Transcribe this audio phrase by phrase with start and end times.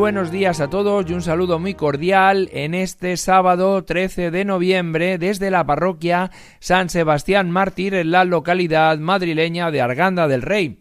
[0.00, 5.18] Buenos días a todos y un saludo muy cordial en este sábado 13 de noviembre
[5.18, 10.78] desde la parroquia San Sebastián Mártir en la localidad madrileña de Arganda del Rey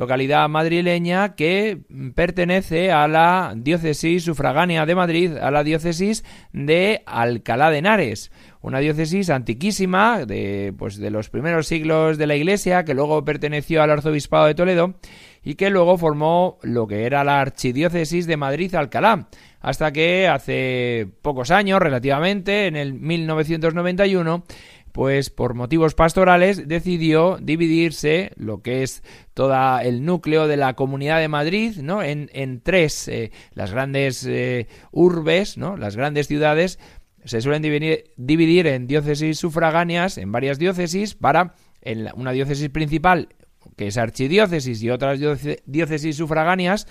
[0.00, 1.78] localidad madrileña que
[2.14, 8.78] pertenece a la diócesis sufragánea de Madrid, a la diócesis de Alcalá de Henares, una
[8.78, 13.90] diócesis antiquísima de pues de los primeros siglos de la Iglesia que luego perteneció al
[13.90, 14.94] arzobispado de Toledo
[15.42, 19.28] y que luego formó lo que era la archidiócesis de Madrid-Alcalá,
[19.60, 24.44] hasta que hace pocos años, relativamente, en el 1991,
[24.92, 29.02] pues por motivos pastorales decidió dividirse lo que es
[29.34, 32.02] todo el núcleo de la Comunidad de Madrid, ¿no?
[32.02, 35.76] En, tres, eh, las grandes eh, urbes, ¿no?
[35.76, 36.78] Las grandes ciudades
[37.24, 43.28] se suelen dividir, dividir en diócesis sufragáneas, en varias diócesis, para en una diócesis principal
[43.76, 45.18] que es archidiócesis y otras
[45.64, 46.86] diócesis sufragáneas,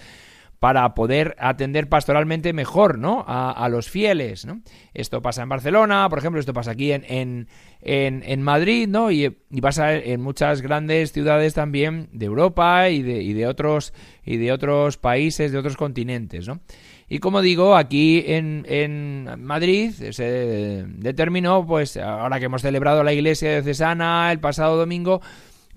[0.59, 3.23] para poder atender pastoralmente mejor ¿no?
[3.27, 4.45] a, los fieles.
[4.45, 4.61] ¿no?
[4.93, 7.47] Esto pasa en Barcelona, por ejemplo, esto pasa aquí en, en,
[7.81, 9.09] en, Madrid, ¿no?
[9.09, 9.29] Y,
[9.61, 13.93] pasa en muchas grandes ciudades también de Europa y de, y de, otros,
[14.25, 16.45] y de otros países, de otros continentes.
[16.45, 16.59] ¿no?
[17.07, 23.13] Y como digo, aquí en, en Madrid se determinó, pues ahora que hemos celebrado la
[23.13, 25.21] iglesia diocesana el pasado domingo,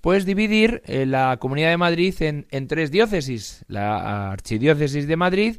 [0.02, 3.64] pues dividir eh, la Comunidad de Madrid en, tres diócesis.
[3.68, 5.56] La Archidiócesis de Madrid,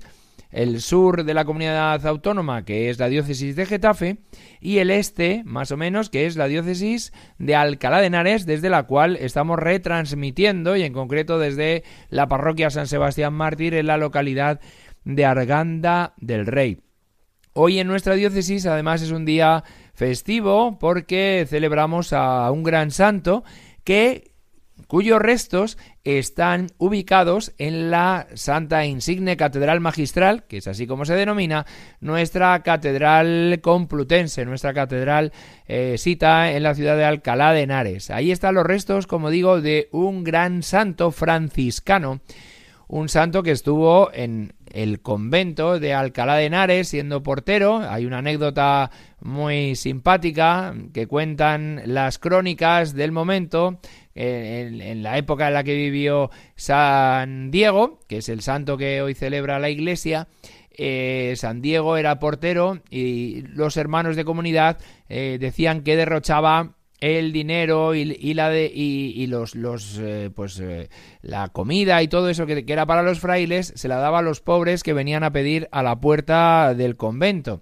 [0.51, 4.17] el sur de la comunidad autónoma, que es la diócesis de Getafe,
[4.59, 8.69] y el este, más o menos, que es la diócesis de Alcalá de Henares, desde
[8.69, 13.95] la cual estamos retransmitiendo, y en concreto desde la parroquia San Sebastián Mártir, en la
[13.95, 14.59] localidad
[15.05, 16.81] de Arganda del Rey.
[17.53, 23.45] Hoy en nuestra diócesis, además, es un día festivo porque celebramos a un gran santo
[23.85, 24.32] que
[24.93, 31.15] cuyos restos están ubicados en la Santa Insigne Catedral Magistral, que es así como se
[31.15, 31.65] denomina,
[31.99, 35.33] nuestra catedral complutense, nuestra catedral
[35.67, 38.11] eh, en la ciudad de Alcalá de Henares.
[38.11, 42.21] Ahí están los restos, como digo, de un gran santo franciscano,
[42.87, 47.77] un santo que estuvo en el convento de Alcalá de Henares siendo portero.
[47.77, 48.91] Hay una anécdota
[49.21, 53.79] muy simpática que cuentan las crónicas del momento
[54.15, 59.13] en, la época en la que vivió San Diego, que es el santo que hoy
[59.13, 60.27] celebra la iglesia,
[60.75, 66.73] eh, San Diego era portero y los hermanos de comunidad eh, decían que derrochaba
[67.03, 70.61] el dinero y, la de y, los los eh, pues
[71.21, 74.21] la comida y todo eso que, que, era para los frailes se la daba a
[74.21, 77.61] los pobres que venían a pedir a la puerta del convento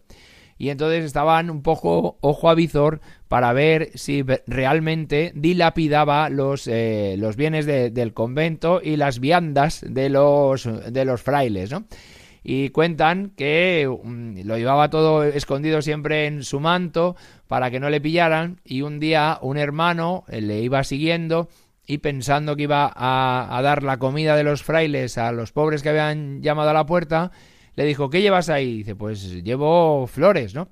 [0.62, 7.16] y entonces estaban un poco ojo a visor para ver si realmente dilapidaba los, eh,
[7.18, 11.86] los bienes del convento y las viandas de los, de los frailes, ¿no?
[12.44, 17.16] Y cuentan que mm, lo llevaba todo escondido siempre en su manto
[17.48, 21.50] para que no le pillaran y un día un hermano eh, le iba siguiendo
[21.86, 25.84] y pensando que iba a, a dar la comida de los frailes a los pobres
[25.84, 27.32] que habían llamado a la puerta,
[27.76, 28.78] le dijo, ¿qué llevas ahí?
[28.78, 30.70] dice, pues llevo flores, ¿no?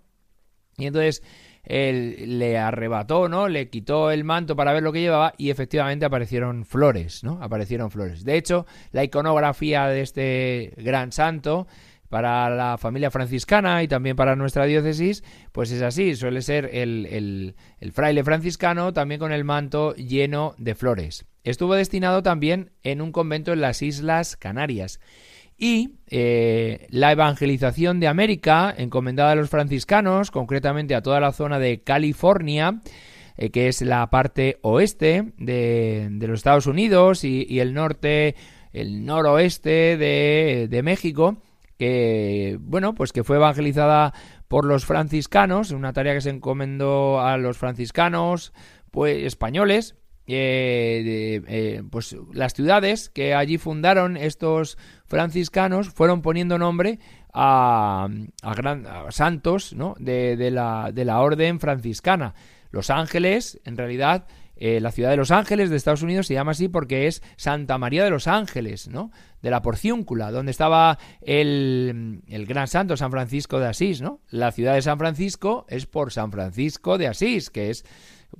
[0.77, 1.21] Y entonces
[1.69, 3.47] él le arrebató, ¿no?
[3.47, 7.37] Le quitó el manto para ver lo que llevaba y efectivamente aparecieron flores, ¿no?
[7.41, 8.25] Aparecieron flores.
[8.25, 11.67] De hecho, la iconografía de este gran santo
[12.09, 17.05] para la familia franciscana y también para nuestra diócesis, pues es así, suele ser el,
[17.05, 21.27] el, el, fraile franciscano también con el manto lleno de flores.
[21.43, 24.99] Estuvo destinado también en un convento en las Islas Canarias
[25.59, 31.59] y eh, la evangelización de América, encomendada a los franciscanos, concretamente a toda la zona
[31.59, 32.79] de California,
[33.37, 38.35] eh, que es la parte oeste de, los Estados Unidos y, el norte,
[38.71, 41.37] el noroeste de, de, México,
[41.77, 44.13] que bueno, pues que fue evangelizada
[44.47, 48.53] por los franciscanos, una tarea que se encomendó a los franciscanos,
[48.91, 49.95] pues españoles,
[50.37, 56.99] eh, pues las ciudades que allí fundaron estos franciscanos fueron poniendo nombre
[57.33, 58.07] a,
[58.43, 59.95] a, santos ¿no?
[59.99, 62.33] de, de, la, de la orden franciscana.
[62.71, 64.27] Los Ángeles, en realidad,
[64.61, 67.77] eh, la ciudad de Los Ángeles de Estados Unidos se llama así porque es Santa
[67.77, 69.09] María de los Ángeles, ¿no?
[69.41, 74.19] De la Porciúncula, donde estaba el, el, gran santo San Francisco de Asís, ¿no?
[74.29, 77.85] La ciudad de San Francisco es por San Francisco de Asís, que es,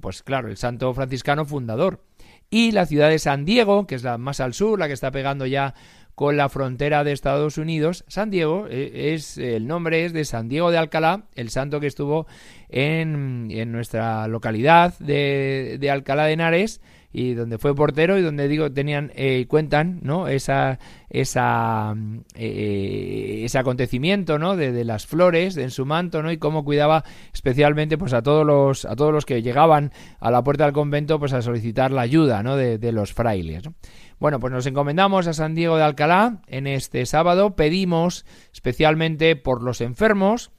[0.02, 2.04] pues claro, el santo franciscano fundador.
[2.50, 5.12] Y la ciudad de San Diego, que es la más al sur, la que está
[5.12, 5.76] pegando ya
[6.16, 8.04] con la frontera de Estados Unidos.
[8.08, 11.88] San Diego eh, es el nombre es de San Diego de Alcalá, el santo que
[11.88, 12.28] estuvo
[12.68, 16.82] en, en nuestra localidad de, de, Alcalá de Henares
[17.12, 20.78] y donde fue portero y donde digo tenían eh, cuentan no esa
[21.10, 21.96] esa
[22.36, 27.04] eh, ese acontecimiento no de, las flores en su manto no y cómo cuidaba
[27.34, 31.20] especialmente pues a todos los a todos los que llegaban a la puerta del convento
[31.20, 33.74] pues a solicitar la ayuda no de, los frailes ¿no?
[34.20, 37.56] Bueno, pues nos encomendamos a San Diego de Alcalá en este sábado.
[37.56, 40.52] Pedimos especialmente por los enfermos,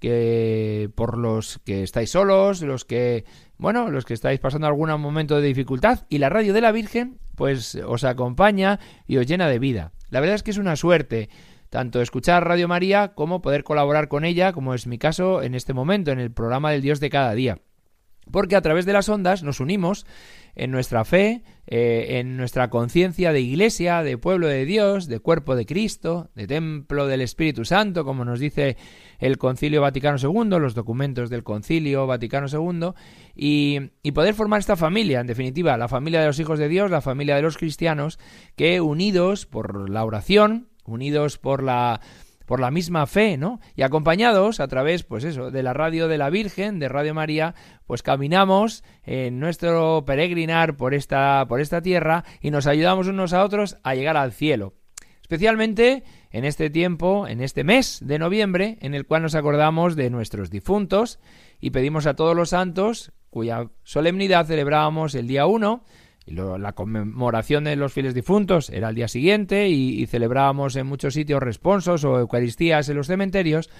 [0.00, 3.24] que por los que estáis solos, los que,
[3.58, 7.18] bueno, los que estáis pasando algún momento de dificultad y la radio de la Virgen
[7.34, 9.92] pues os acompaña y os llena de vida.
[10.10, 11.28] La verdad es que es una suerte
[11.70, 15.74] tanto escuchar Radio María como poder colaborar con ella, como es mi caso en este
[15.74, 17.58] momento en el programa del Dios de cada día.
[18.30, 20.06] Porque a través de las ondas nos unimos
[20.56, 25.54] en nuestra fe, eh, en nuestra conciencia de iglesia, de pueblo de Dios, de cuerpo
[25.54, 28.76] de Cristo, de templo del Espíritu Santo, como nos dice
[29.18, 32.92] el Concilio Vaticano II, los documentos del Concilio Vaticano II,
[33.34, 36.90] y, y poder formar esta familia, en definitiva, la familia de los hijos de Dios,
[36.90, 38.18] la familia de los cristianos,
[38.56, 42.00] que unidos por la oración, unidos por la
[42.46, 43.60] por la misma fe, ¿no?
[43.74, 47.54] Y acompañados a través, pues eso, de la radio de la Virgen, de Radio María,
[47.86, 53.44] pues caminamos en nuestro peregrinar por esta, por esta tierra y nos ayudamos unos a
[53.44, 54.74] otros a llegar al cielo.
[55.20, 60.08] Especialmente en este tiempo, en este mes de noviembre, en el cual nos acordamos de
[60.08, 61.18] nuestros difuntos
[61.60, 65.84] y pedimos a todos los santos, cuya solemnidad celebrábamos el día 1,
[66.26, 71.42] la conmemoración de los fieles difuntos era el día siguiente y, celebrábamos en muchos sitios
[71.42, 73.70] responsos o eucaristías en los cementerios.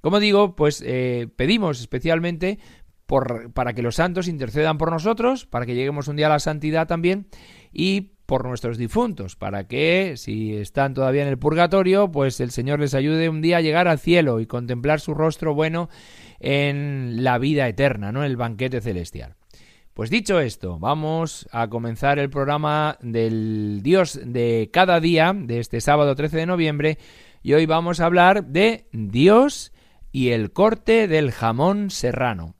[0.00, 2.58] Como digo, pues eh, pedimos especialmente
[3.06, 6.38] por, para que los santos intercedan por nosotros, para que lleguemos un día a la
[6.38, 7.26] santidad también
[7.72, 12.80] y por nuestros difuntos, para que si están todavía en el purgatorio, pues el Señor
[12.80, 15.90] les ayude un día a llegar al cielo y contemplar su rostro bueno
[16.40, 18.24] en la vida eterna, ¿no?
[18.24, 19.34] El banquete celestial.
[19.94, 25.82] Pues dicho esto, vamos a comenzar el programa del Dios de cada día, de este
[25.82, 26.98] sábado 13 de noviembre,
[27.42, 29.70] y hoy vamos a hablar de Dios
[30.10, 32.54] y el corte del jamón serrano.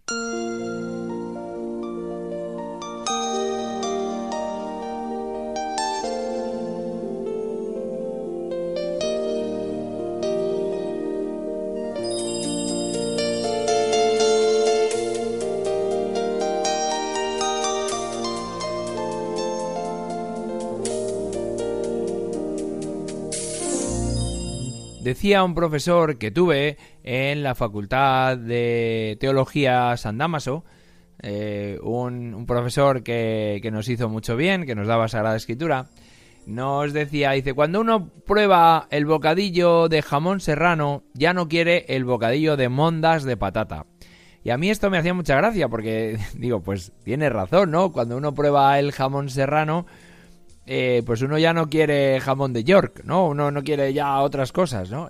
[25.13, 30.65] Decía un profesor que tuve en la Facultad de Teología San Damaso,
[31.21, 35.89] eh, un, profesor que, que, nos hizo mucho bien, que nos daba Sagrada Escritura,
[36.47, 42.07] nos decía, dice, cuando uno prueba el bocadillo de jamón serrano, ya no quiere el
[42.07, 43.85] bocadillo de mondas de patata.
[44.43, 47.93] Y a mí esto me hacía mucha gracia porque digo, pues tiene razón, ¿no?
[47.93, 49.85] Cuando uno prueba el jamón serrano,
[50.67, 53.29] eh, pues uno ya no quiere jamón de York, ¿no?
[53.29, 55.09] Uno no quiere ya otras cosas, ¿no?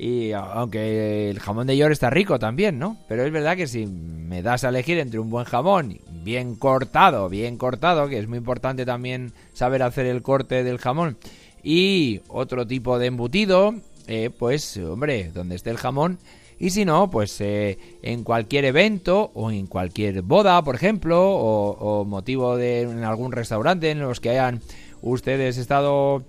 [0.00, 2.98] y aunque el jamón de York está rico también, ¿no?
[3.08, 7.28] Pero es verdad que si me das a elegir entre un buen jamón bien cortado,
[7.28, 11.18] bien cortado, que es muy importante también saber hacer el corte del jamón,
[11.64, 13.74] y otro tipo de embutido,
[14.06, 16.18] eh, pues hombre, donde esté el jamón,
[16.60, 22.04] y si no, pues eh, en cualquier evento o en cualquier boda, por ejemplo, o,
[22.04, 24.60] motivo de en algún restaurante en los que hayan
[25.00, 26.24] ustedes estado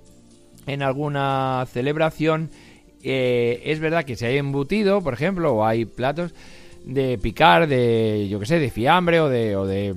[0.67, 2.51] en alguna celebración,
[3.01, 6.33] eh, es verdad que si hay embutido, por ejemplo, o hay platos
[6.85, 9.95] de picar, de yo que sé, de fiambre o de, o de,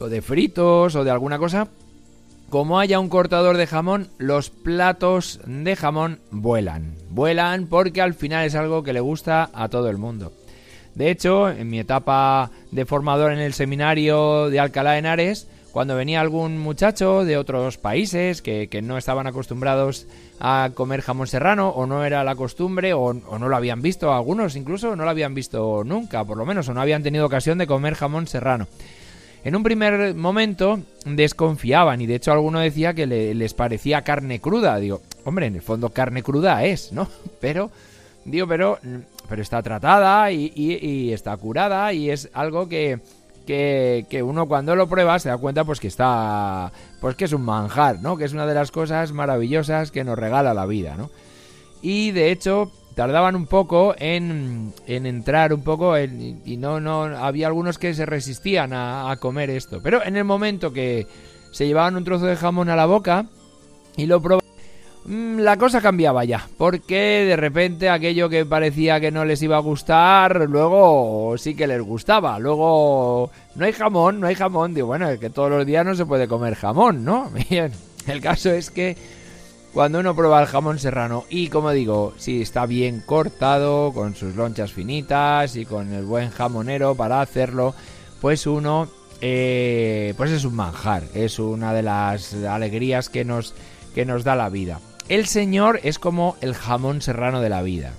[0.00, 1.68] o de fritos o de alguna cosa,
[2.50, 6.94] como haya un cortador de jamón, los platos de jamón vuelan.
[7.10, 10.32] Vuelan porque al final es algo que le gusta a todo el mundo.
[10.94, 15.96] De hecho, en mi etapa de formador en el seminario de Alcalá de Henares, cuando
[15.96, 20.06] venía algún muchacho de otros países que, no estaban acostumbrados
[20.38, 24.12] a comer jamón serrano o no era la costumbre o, o, no lo habían visto,
[24.14, 27.58] algunos incluso no lo habían visto nunca, por lo menos, o no habían tenido ocasión
[27.58, 28.68] de comer jamón serrano.
[29.44, 34.78] En un primer momento desconfiaban y de hecho alguno decía que les parecía carne cruda.
[34.78, 37.08] Digo, hombre, en el fondo carne cruda es, ¿no?
[37.42, 37.70] Pero,
[38.24, 38.78] digo, pero,
[39.28, 43.00] pero está tratada y, está curada y es algo que,
[43.46, 46.72] que, que, uno cuando lo prueba se da cuenta pues que está,
[47.02, 48.16] pues que es un manjar, ¿no?
[48.16, 51.10] Que es una de las cosas maravillosas que nos regala la vida, ¿no?
[51.82, 57.48] Y de hecho tardaban un poco en, en entrar un poco y no, no, había
[57.48, 59.80] algunos que se resistían a, comer esto.
[59.82, 61.06] Pero en el momento que
[61.50, 63.26] se llevaban un trozo de jamón a la boca
[63.96, 64.46] y lo probaban,
[65.04, 69.56] mm, la cosa cambiaba ya, porque de repente aquello que parecía que no les iba
[69.56, 72.38] a gustar, luego sí que les gustaba.
[72.38, 74.74] Luego, no hay jamón, no hay jamón.
[74.74, 77.30] Digo, bueno, es que todos los días no se puede comer jamón, ¿no?
[77.50, 77.72] Bien,
[78.06, 78.96] el caso es que
[79.74, 84.36] cuando uno prueba el jamón serrano y como digo, si está bien cortado, con sus
[84.36, 87.74] lonchas finitas y con el buen jamonero para hacerlo,
[88.20, 88.88] pues uno,
[89.20, 93.52] eh, pues es un manjar, es una de las alegrías que nos,
[93.96, 94.78] que nos da la vida.
[95.08, 97.94] El Señor es como el jamón serrano de la vida.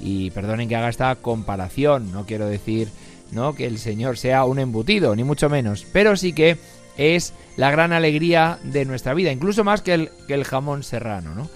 [0.00, 2.88] Y perdonen que haga esta comparación, no quiero decir
[3.32, 3.54] ¿no?
[3.54, 6.56] que el Señor sea un embutido, ni mucho menos, pero sí que
[6.98, 11.48] es la gran alegría de nuestra vida, incluso más que el, jamón serrano, ¿no?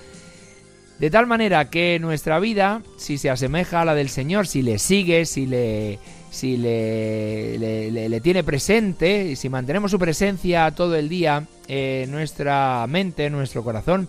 [0.99, 4.79] De tal manera que nuestra vida, si se asemeja a la del Señor, si le
[4.79, 5.99] sigue, si le,
[6.31, 12.87] si le, le, tiene presente, y si mantenemos su presencia todo el día en nuestra
[12.89, 14.09] mente, en nuestro corazón,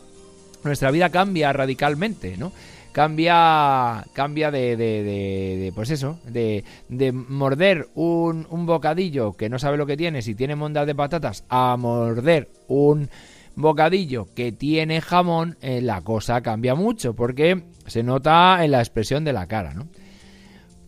[0.64, 2.52] nuestra vida cambia radicalmente, ¿no?
[2.94, 9.78] Cambia cambia de, de, pues eso de, de morder un, un, bocadillo que no sabe
[9.78, 13.10] lo que tiene si tiene mondas de patatas a morder un
[13.56, 19.26] bocadillo que tiene jamón eh, la cosa cambia mucho porque se nota en la expresión
[19.26, 19.88] de la cara no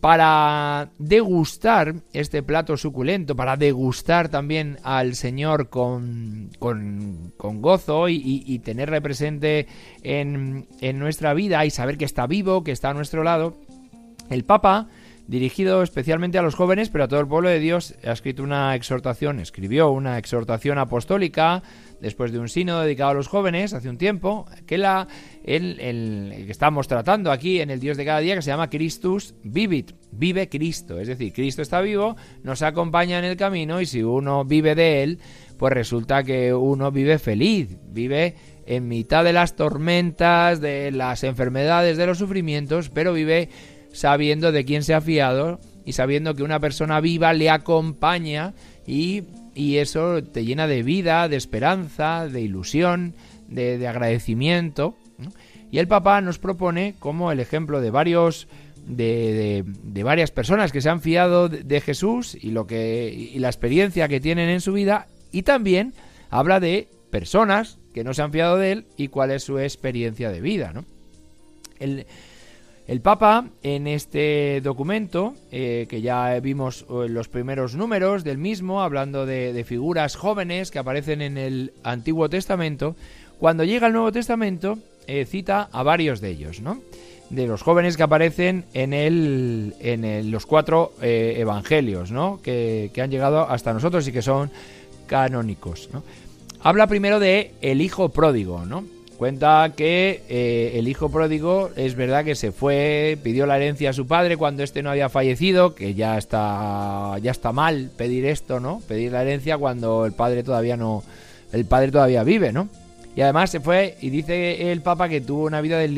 [0.00, 9.00] para degustar este plato suculento, para degustar también al Señor con, con, gozo y, tenerle
[9.00, 9.66] presente
[10.02, 13.56] en, en nuestra vida y saber que está vivo, que está a nuestro lado,
[14.30, 14.88] el Papa
[15.26, 18.74] dirigido especialmente a los jóvenes, pero a todo el pueblo de Dios, ha escrito una
[18.74, 21.62] exhortación, escribió una exhortación apostólica
[22.00, 25.08] después de un sínodo dedicado a los jóvenes hace un tiempo, que la
[25.44, 29.34] el, que estamos tratando aquí en el Dios de cada día, que se llama Christus
[29.42, 34.02] Vivit, vive Cristo, es decir, Cristo está vivo, nos acompaña en el camino y si
[34.02, 35.18] uno vive de él,
[35.56, 38.34] pues resulta que uno vive feliz, vive
[38.66, 43.48] en mitad de las tormentas, de las enfermedades, de los sufrimientos, pero vive
[43.92, 48.54] sabiendo de quién se ha fiado y sabiendo que una persona viva le acompaña
[48.86, 49.22] y,
[49.56, 53.14] eso te llena de vida, de esperanza, de ilusión,
[53.48, 54.96] de, agradecimiento.
[55.70, 58.48] Y el Papa nos propone como el ejemplo de varios
[58.86, 63.48] de, de, varias personas que se han fiado de, Jesús y lo que y la
[63.48, 65.92] experiencia que tienen en su vida y también
[66.30, 70.30] habla de personas que no se han fiado de él y cuál es su experiencia
[70.30, 70.84] de vida, ¿no?
[71.80, 72.06] El,
[72.86, 78.80] el Papa, en este documento, eh, que ya vimos eh, los primeros números del mismo,
[78.80, 82.94] hablando de, figuras jóvenes que aparecen en el Antiguo Testamento,
[83.40, 84.78] cuando llega el Nuevo Testamento,
[85.08, 86.80] eh, cita a varios de ellos, ¿no?
[87.28, 92.40] De los jóvenes que aparecen en, el, en los cuatro evangelios, ¿no?
[92.40, 94.48] Que, que, han llegado hasta nosotros y que son
[95.08, 96.04] canónicos, ¿no?
[96.62, 98.84] Habla primero de el hijo pródigo, ¿no?
[99.16, 103.94] Cuenta que eh, el hijo pródigo es verdad que se fue, pidió la herencia a
[103.94, 108.60] su padre cuando este no había fallecido, que ya está ya está mal pedir esto,
[108.60, 108.82] ¿no?
[108.86, 111.02] Pedir la herencia cuando el padre todavía no
[111.52, 112.68] el padre todavía vive, ¿no?
[113.14, 115.88] Y además se fue y dice el papa que tuvo una vida de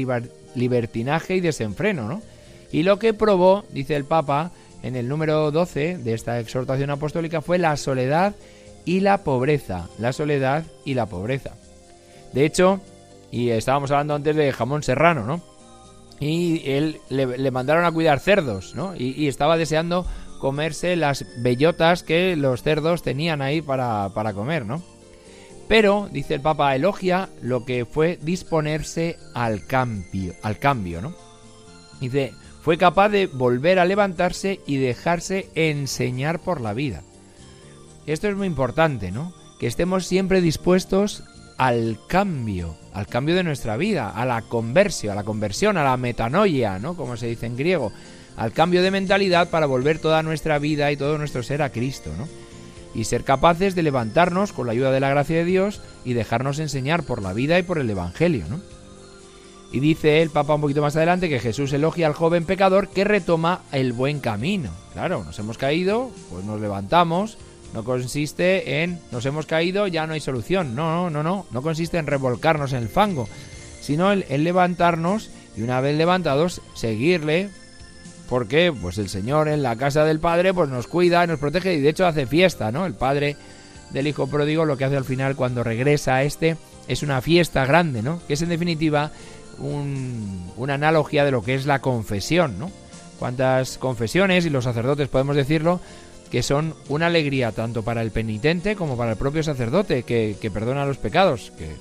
[0.55, 2.23] libertinaje y desenfreno, ¿no?
[2.71, 4.53] Y lo que probó, dice el papa
[4.85, 8.37] en el número 12 de esta exhortación apostólica fue la soledad
[8.85, 11.57] y la pobreza, la soledad y la pobreza.
[12.33, 12.81] De hecho,
[13.31, 15.43] y estábamos hablando antes de jamón serrano, ¿no?
[16.21, 18.95] Y él le, mandaron a cuidar cerdos, ¿no?
[18.97, 20.07] Y, estaba deseando
[20.41, 24.83] comerse las bellotas que los cerdos tenían ahí para, para comer, ¿no?
[25.69, 31.15] Pero, dice el Papa, elogia lo que fue disponerse al cambio, al cambio, ¿no?
[32.01, 32.33] Dice,
[32.63, 37.03] fue capaz de volver a levantarse y dejarse enseñar por la vida.
[38.07, 39.35] Esto es muy importante, ¿no?
[39.61, 41.23] Que estemos siempre dispuestos
[41.59, 45.97] al cambio, al cambio de nuestra vida, a la conversión, a la conversión, a la
[45.97, 46.95] metanoia, ¿no?
[46.95, 47.93] Como se dice en griego,
[48.37, 52.11] al cambio de mentalidad para volver toda nuestra vida y todo nuestro ser a Cristo,
[52.17, 52.29] ¿no?
[52.95, 56.61] Y ser capaces de levantarnos con la ayuda de la gracia de Dios y dejarnos
[56.61, 58.61] enseñar por la vida y por el Evangelio, ¿no?
[59.73, 63.05] Y dice el Papa un poquito más adelante que Jesús elogia al joven pecador que
[63.05, 64.71] retoma el buen camino.
[64.95, 67.37] Claro, nos hemos caído, pues nos levantamos,
[67.75, 70.75] no consiste en nos hemos caído, ya no hay solución.
[70.75, 71.47] No, no, no, no.
[71.51, 73.29] No consiste en revolcarnos en el fango,
[73.81, 77.51] sino en, levantarnos y una vez levantados, seguirle.
[78.29, 81.81] Porque pues el Señor en la casa del Padre pues nos cuida, nos protege y
[81.81, 82.85] de hecho hace fiesta, ¿no?
[82.85, 83.37] El Padre
[83.91, 86.59] del Hijo Pródigo lo que hace al final cuando regresa a este
[86.89, 88.21] es una fiesta grande, ¿no?
[88.27, 89.13] Que es en definitiva
[89.59, 92.71] un, una analogía de lo que es la confesión, ¿no?
[93.19, 95.81] Cuántas confesiones, y los sacerdotes podemos decirlo,
[96.31, 100.87] que son una alegría tanto para el penitente como para el propio sacerdote, que, perdona
[100.87, 101.77] los pecados, que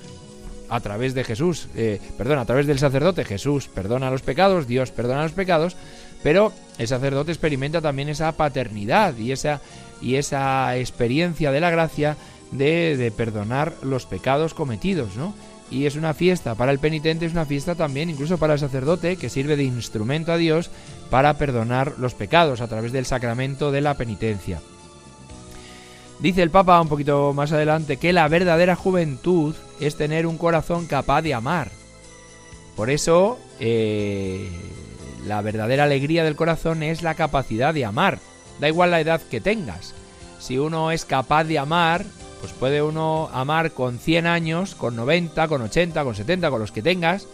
[0.68, 4.90] a través de Jesús, eh, perdón, a través del sacerdote Jesús perdona los pecados, Dios
[4.90, 5.76] perdona los pecados,
[6.22, 9.60] pero el sacerdote experimenta también esa paternidad y esa,
[10.02, 12.16] y esa experiencia de la gracia
[12.52, 15.34] de, de perdonar los pecados cometidos, ¿no?
[15.70, 19.16] Y es una fiesta para el penitente, es una fiesta también incluso para el sacerdote
[19.16, 20.70] que sirve de instrumento a Dios
[21.10, 24.60] para perdonar los pecados a través del sacramento de la penitencia.
[26.20, 30.86] Dice el Papa un poquito más adelante que la verdadera juventud es tener un corazón
[30.86, 31.70] capaz de amar.
[32.74, 34.48] Por eso, eh,
[35.26, 38.18] la verdadera alegría del corazón es la capacidad de amar.
[38.60, 39.94] Da igual la edad que tengas.
[40.40, 42.04] Si uno es capaz de amar,
[42.40, 46.72] pues puede uno amar con 100 años, con 90, con 80, con 70, con los
[46.72, 47.26] que tengas.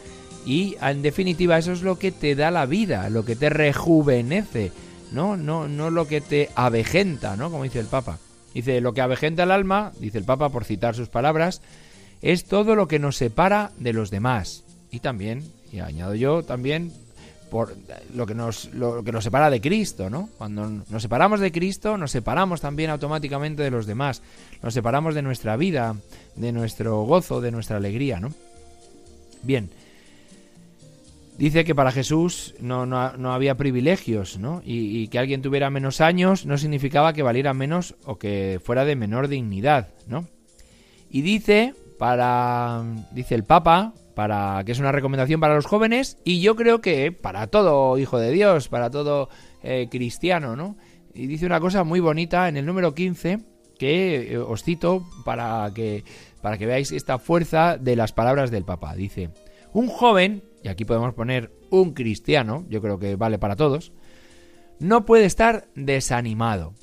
[0.47, 4.73] Y en definitiva eso es lo que te da la vida, lo que te rejuvenece,
[5.13, 5.37] ¿no?
[5.37, 7.51] No, no lo que te avejenta, ¿no?
[7.51, 8.19] Como dice el Papa.
[8.53, 11.61] Dice, lo que avejenta el alma, dice el Papa por citar sus palabras,
[12.23, 14.65] es todo lo que nos separa de los demás.
[14.91, 15.43] Y también,
[15.73, 16.93] y añado yo, también
[17.55, 17.73] por
[18.17, 20.29] lo que nos lo que separa de Cristo, ¿no?
[20.39, 24.23] Cuando nos separamos de Cristo, nos separamos también automáticamente de los demás.
[24.61, 25.95] Nos separamos de nuestra vida,
[26.35, 28.33] de nuestro gozo, de nuestra alegría, ¿no?
[29.45, 29.71] Bien.
[31.39, 34.61] Dice que para Jesús no, no, había privilegios, ¿no?
[34.65, 38.85] Y, y, que alguien tuviera menos años no significaba que valiera menos o que fuera
[38.85, 40.27] de menor dignidad, ¿no?
[41.09, 46.41] Y dice, para, dice el Papa, para que es una recomendación para los jóvenes y
[46.41, 49.29] yo creo que para todo hijo de Dios, para todo
[49.63, 50.77] eh, cristiano, ¿no?
[51.15, 53.41] Y dice una cosa muy bonita en el número 15
[53.79, 56.05] que eh, os cito para que
[56.45, 58.95] para que veáis esta fuerza de las palabras del Papa.
[58.95, 59.31] Dice,
[59.73, 63.93] un joven, y aquí podemos poner un cristiano, yo creo que vale para todos,
[64.79, 66.75] no puede estar desanimado.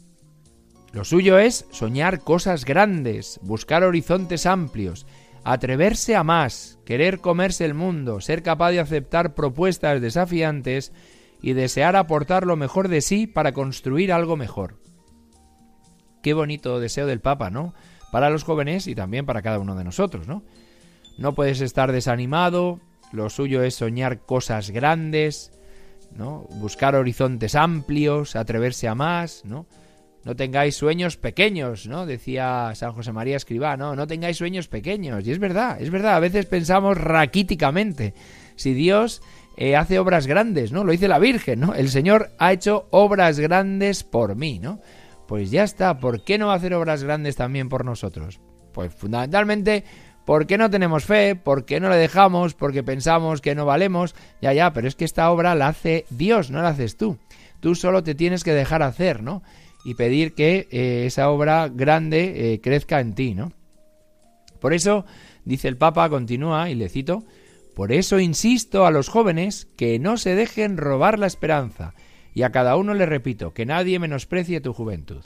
[0.94, 5.06] Lo suyo es soñar cosas grandes, buscar horizontes amplios,
[5.44, 10.94] atreverse a más, querer comerse el mundo, ser capaz de aceptar propuestas desafiantes
[11.42, 14.78] y desear aportar lo mejor de sí para construir algo mejor.
[16.22, 17.74] Qué bonito deseo del Papa, ¿no?
[18.12, 20.44] Para los jóvenes y también para cada uno de nosotros, ¿no?
[21.18, 22.80] No puedes estar desanimado,
[23.12, 25.52] lo suyo es soñar cosas grandes,
[26.16, 26.46] ¿no?
[26.60, 29.66] Buscar horizontes amplios, atreverse a más, ¿no?
[30.24, 32.06] No tengáis sueños pequeños, ¿no?
[32.06, 35.26] Decía San José María Escribá, no, no tengáis sueños pequeños.
[35.26, 38.14] Y es verdad, es verdad, a veces pensamos raquíticamente.
[38.56, 39.22] Si Dios
[39.58, 40.84] eh, hace obras grandes, ¿no?
[40.84, 41.74] Lo dice la Virgen, ¿no?
[41.74, 44.80] El Señor ha hecho obras grandes por mí, ¿no?
[45.28, 48.40] Pues ya está, ¿por qué no hacer obras grandes también por nosotros?
[48.74, 49.84] Pues fundamentalmente
[50.26, 51.36] ¿Por qué no tenemos fe?
[51.36, 52.54] ¿Por qué no la dejamos?
[52.54, 54.16] Porque pensamos que no valemos.
[54.42, 57.18] Ya, ya, pero es que esta obra la hace Dios, no la haces tú.
[57.60, 59.42] Tú solo te tienes que dejar hacer, ¿no?
[59.84, 63.52] Y pedir que eh, esa obra grande eh, crezca en ti, ¿no?
[64.60, 65.06] Por eso,
[65.44, 67.24] dice el Papa, continúa, y le cito,
[67.76, 71.94] por eso insisto a los jóvenes que no se dejen robar la esperanza,
[72.34, 75.26] y a cada uno le repito, que nadie menosprecie tu juventud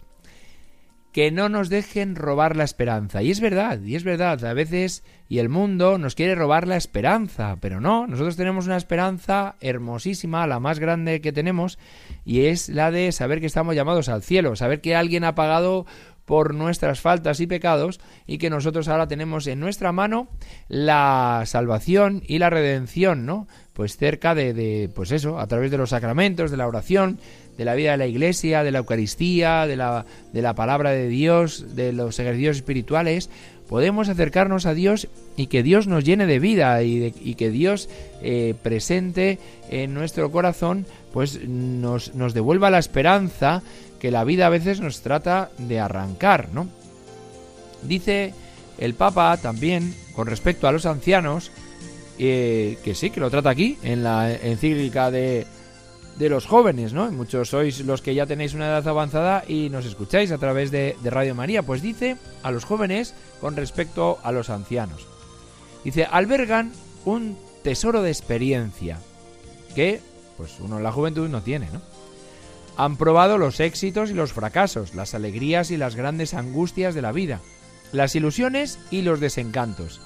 [1.15, 3.23] que no nos dejen robar la esperanza.
[3.23, 6.75] Y es verdad, y es verdad, a veces y el mundo nos quiere robar la
[6.75, 11.79] esperanza, pero no, nosotros tenemos una esperanza hermosísima, la más grande que tenemos,
[12.25, 15.85] y es la de saber que estamos llamados al cielo, saber que alguien ha pagado
[16.25, 20.27] por nuestras faltas y pecados y que nosotros ahora tenemos en nuestra mano
[20.67, 23.47] la salvación y la redención, ¿no?
[23.73, 27.19] Pues cerca de, de pues eso, a través de los sacramentos, de la oración,
[27.57, 31.07] de la vida de la iglesia, de la Eucaristía, de la, de la palabra de
[31.07, 33.29] Dios, de los ejercicios espirituales,
[33.67, 37.89] podemos acercarnos a Dios y que Dios nos llene de vida y, que Dios
[38.21, 43.63] eh, presente en nuestro corazón, pues nos, nos devuelva la esperanza
[43.99, 46.67] que la vida a veces nos trata de arrancar, ¿no?
[47.83, 48.33] Dice
[48.77, 51.51] el Papa también con respecto a los ancianos,
[52.17, 55.45] eh, que sí, que lo trata aquí, en la encíclica de,
[56.17, 57.11] de los jóvenes, ¿no?
[57.11, 60.95] Muchos sois los que ya tenéis una edad avanzada y nos escucháis a través de,
[61.03, 61.63] Radio María.
[61.63, 65.05] Pues dice a los jóvenes con respecto a los ancianos.
[65.83, 66.71] Dice, albergan
[67.03, 68.99] un tesoro de experiencia
[69.75, 70.01] que,
[70.37, 71.81] pues uno en la juventud no tiene, ¿no?
[72.77, 77.11] Han probado los éxitos y los fracasos, las alegrías y las grandes angustias de la
[77.11, 77.39] vida,
[77.91, 80.01] las ilusiones y los desencantos.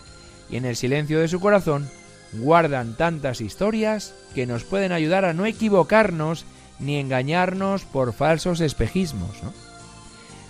[0.49, 1.89] Y en el silencio de su corazón
[2.33, 6.45] guardan tantas historias que nos pueden ayudar a no equivocarnos
[6.79, 9.37] ni engañarnos por falsos espejismos.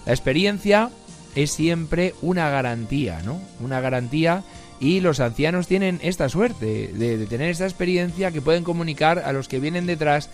[0.05, 0.89] La experiencia
[1.36, 3.39] es siempre una garantía, ¿no?
[3.60, 4.43] Una garantía
[4.79, 9.47] y los ancianos tienen esta suerte de, tener esta experiencia que pueden comunicar a los
[9.47, 10.29] que vienen detrás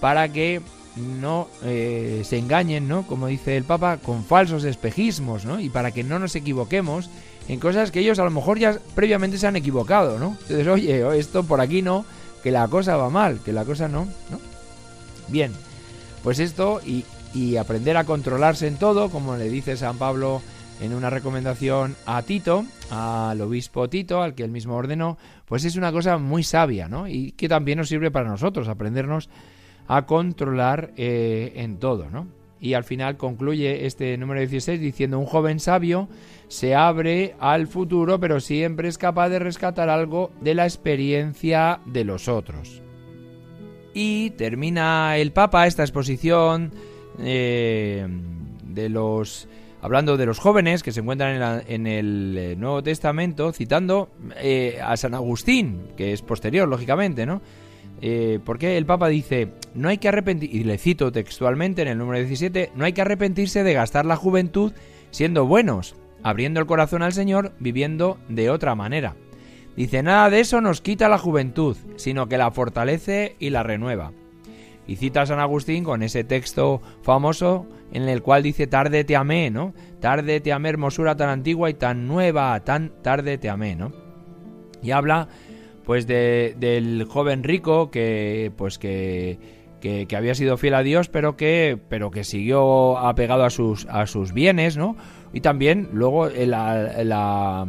[0.00, 0.62] para que
[0.96, 3.06] no eh, se engañen, ¿no?
[3.06, 5.60] Como dice el Papa, con falsos espejismos, ¿no?
[5.60, 7.10] Y para que no nos equivoquemos
[7.48, 10.36] en cosas que ellos a lo mejor ya previamente se han equivocado, ¿no?
[10.42, 12.04] Entonces, oye, esto por aquí no,
[12.42, 14.40] que la cosa va mal, que la cosa no, ¿no?
[15.28, 15.52] Bien,
[16.22, 20.42] pues esto y, y aprender a controlarse en todo, como le dice San Pablo
[20.80, 25.76] en una recomendación a Tito, al obispo Tito, al que él mismo ordenó, pues es
[25.76, 27.06] una cosa muy sabia, ¿no?
[27.06, 29.28] Y que también nos sirve para nosotros, aprendernos
[29.86, 32.26] a controlar eh, en todo, ¿no?
[32.60, 36.08] Y al final concluye este número 16 diciendo, un joven sabio
[36.48, 42.04] se abre al futuro, pero siempre es capaz de rescatar algo de la experiencia de
[42.04, 42.82] los otros.
[43.94, 46.72] Y termina el Papa esta exposición
[47.18, 48.06] eh,
[48.64, 49.48] de los
[49.82, 54.96] hablando de los jóvenes que se encuentran en, el eh, Nuevo Testamento, citando eh, a
[54.96, 57.40] San Agustín, que es posterior, lógicamente, ¿no?
[58.44, 62.18] Porque el Papa dice, no hay que arrepentir, y le cito textualmente en el número
[62.18, 64.72] 17, no hay que arrepentirse de gastar la juventud
[65.10, 69.16] siendo buenos, abriendo el corazón al Señor, viviendo de otra manera.
[69.76, 74.12] Dice, nada de eso nos quita la juventud, sino que la fortalece y la renueva.
[74.86, 79.16] Y cita a San Agustín con ese texto famoso en el cual dice tarde te
[79.16, 79.72] amé, ¿no?
[80.00, 83.92] Tarde te amé hermosura tan antigua y tan nueva, tan tarde te amé, ¿no?
[84.82, 85.28] Y habla
[85.84, 89.38] pues de, del joven rico que pues que,
[89.80, 94.06] que, había sido fiel a Dios pero que pero que siguió apegado a sus a
[94.06, 94.96] sus bienes, ¿no?
[95.32, 97.66] Y también luego la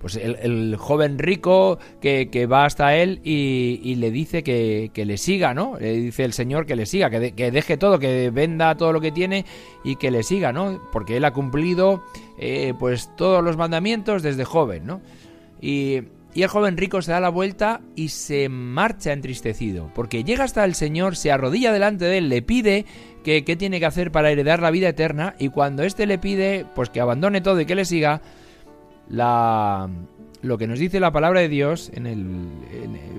[0.00, 5.78] pues el, joven rico que, va hasta él y, le dice que, le siga, ¿no?
[5.78, 9.00] Le dice el Señor que le siga, que, que, deje todo, que venda todo lo
[9.00, 9.44] que tiene
[9.84, 10.80] y que le siga, ¿no?
[10.90, 12.02] Porque él ha cumplido
[12.38, 15.02] eh, pues todos los mandamientos desde joven, ¿no?
[15.60, 16.00] Y,
[16.34, 20.64] y el joven rico se da la vuelta y se marcha entristecido, porque llega hasta
[20.64, 22.86] el Señor, se arrodilla delante de él, le pide
[23.24, 26.66] que qué tiene que hacer para heredar la vida eterna y cuando éste le pide
[26.74, 28.22] pues que abandone todo y que le siga,
[29.08, 29.90] la,
[30.42, 32.38] lo que nos dice la palabra de Dios en el,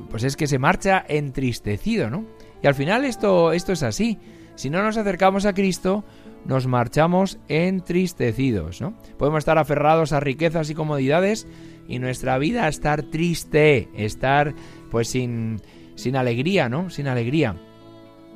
[0.09, 2.25] pues es que se marcha entristecido, ¿no?
[2.63, 4.19] Y al final esto, esto es así.
[4.55, 6.03] Si no nos acercamos a Cristo,
[6.45, 8.93] nos marchamos entristecidos, ¿no?
[9.17, 11.47] Podemos estar aferrados a riquezas y comodidades
[11.91, 14.53] y nuestra vida estar triste, estar
[14.89, 15.61] pues sin,
[15.95, 16.89] sin alegría, ¿no?
[16.89, 17.55] Sin alegría.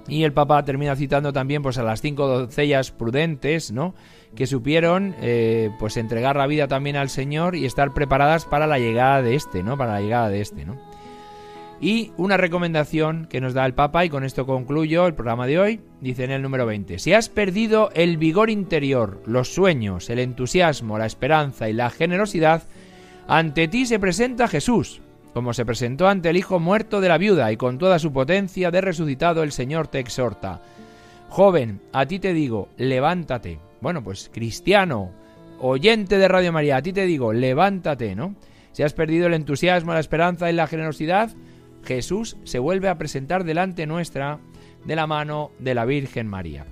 [0.07, 3.95] Y el Papa termina citando también pues a las cinco doncellas prudentes, ¿no?
[4.35, 8.77] Que supieron eh, pues entregar la vida también al Señor y estar preparadas para la
[8.77, 9.77] llegada de este, ¿no?
[9.77, 10.75] Para la llegada de este, ¿no?
[11.81, 15.59] Y una recomendación que nos da el Papa, y con esto concluyo el programa de
[15.59, 20.19] hoy, dice en el número 20, si has perdido el vigor interior, los sueños, el
[20.19, 22.63] entusiasmo, la esperanza y la generosidad,
[23.27, 25.01] ante ti se presenta Jesús,
[25.33, 28.71] como se presentó ante el hijo muerto de la viuda y con toda su potencia
[28.71, 30.61] de resucitado el Señor te exhorta.
[31.29, 33.59] Joven, a ti te digo, levántate.
[33.81, 35.11] Bueno, pues cristiano,
[35.59, 38.35] oyente de Radio María, a ti te digo, levántate, ¿no?
[38.71, 41.31] Si has perdido el entusiasmo, la esperanza y la generosidad,
[41.83, 44.39] Jesús se vuelve a presentar delante nuestra
[44.85, 46.65] de la mano de la Virgen María.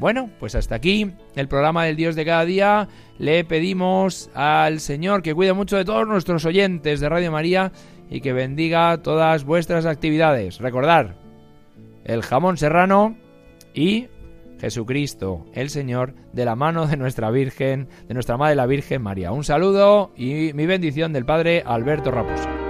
[0.00, 2.88] Bueno, pues hasta aquí el programa del Dios de cada día.
[3.18, 7.70] Le pedimos al Señor que cuide mucho de todos nuestros oyentes de Radio María
[8.08, 10.58] y que bendiga todas vuestras actividades.
[10.58, 11.16] Recordar,
[12.04, 13.14] el jamón serrano
[13.74, 14.08] y
[14.58, 19.32] Jesucristo, el Señor, de la mano de nuestra Virgen, de nuestra Madre la Virgen María.
[19.32, 22.69] Un saludo y mi bendición del Padre Alberto Raposo.